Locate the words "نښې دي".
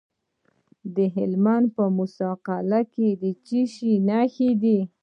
4.07-4.79